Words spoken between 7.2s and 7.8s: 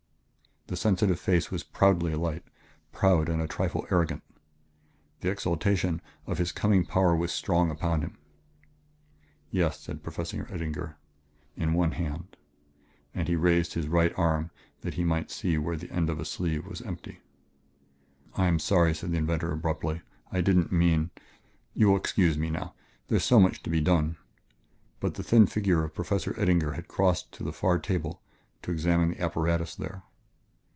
strong